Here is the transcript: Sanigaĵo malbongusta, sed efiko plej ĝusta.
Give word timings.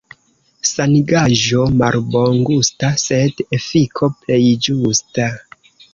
Sanigaĵo 0.69 1.67
malbongusta, 1.81 2.89
sed 3.05 3.45
efiko 3.59 4.11
plej 4.23 4.43
ĝusta. 4.69 5.29